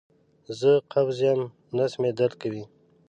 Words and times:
زه 0.59 0.71
قبض 0.91 1.17
یم 1.27 1.41
نس 1.75 1.93
مې 2.01 2.11
درد 2.17 2.35
کوي 2.41 2.63